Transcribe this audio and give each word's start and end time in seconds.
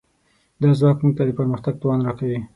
دا 0.61 0.69
ځواک 0.79 0.97
موږ 1.03 1.13
ته 1.17 1.23
د 1.25 1.31
پرمختګ 1.39 1.73
توان 1.81 1.99
راکوي. 2.07 2.39